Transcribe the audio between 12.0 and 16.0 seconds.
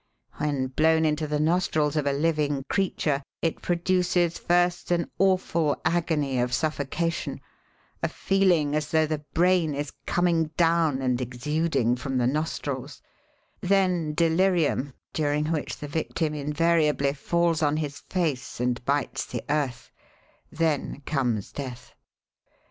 the nostrils, then delirium, during which the